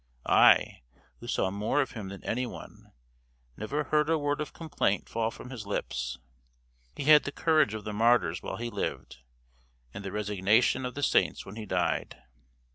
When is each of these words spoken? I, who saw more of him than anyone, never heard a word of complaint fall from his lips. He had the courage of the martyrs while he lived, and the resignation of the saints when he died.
I, 0.25 0.81
who 1.19 1.27
saw 1.27 1.51
more 1.51 1.79
of 1.79 1.91
him 1.91 2.07
than 2.07 2.23
anyone, 2.23 2.91
never 3.55 3.83
heard 3.83 4.09
a 4.09 4.17
word 4.17 4.41
of 4.41 4.51
complaint 4.51 5.07
fall 5.07 5.29
from 5.29 5.51
his 5.51 5.67
lips. 5.67 6.17
He 6.95 7.03
had 7.03 7.23
the 7.23 7.31
courage 7.31 7.75
of 7.75 7.83
the 7.83 7.93
martyrs 7.93 8.41
while 8.41 8.57
he 8.57 8.71
lived, 8.71 9.19
and 9.93 10.03
the 10.03 10.11
resignation 10.11 10.87
of 10.87 10.95
the 10.95 11.03
saints 11.03 11.45
when 11.45 11.55
he 11.55 11.67
died. 11.67 12.19